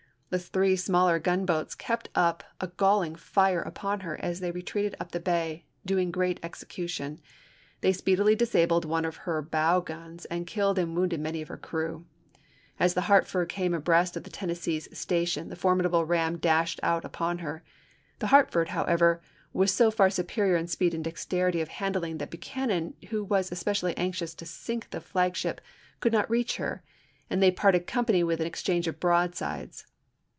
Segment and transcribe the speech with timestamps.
[0.33, 5.11] The three smaller gunboats kept up a galling fire upon her as they retreated up
[5.11, 7.19] the bay, doing great execution.
[7.81, 11.57] They speedily disabled one of her bow guns and killed and wounded many of her
[11.57, 12.05] crew.
[12.79, 17.39] As the Hartford came abreast of the Tennessee's station the formidable ram dashed out upon
[17.39, 17.61] her.
[18.19, 19.21] The Hartford, however,
[19.51, 23.51] was so far superior in speed and dexterity of hand ling that Buchanan, who was
[23.51, 25.59] especially anxious to sink the flagship,
[25.99, 26.83] could not reach her,
[27.29, 29.87] and they parted company with an exchange of broadsides.